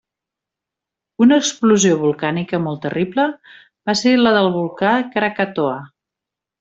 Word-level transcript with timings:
Una 1.25 1.37
explosió 1.41 1.99
volcànica 2.05 2.61
molt 2.65 2.81
terrible, 2.87 3.25
va 3.91 3.95
ser 4.01 4.15
la 4.23 4.33
del 4.39 4.51
volcà 4.57 4.95
Krakatoa. 5.17 5.77